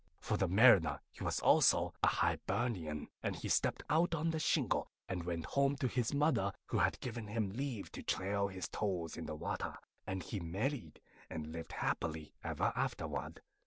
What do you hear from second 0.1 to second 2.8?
For the Mariner he was also an Hi ber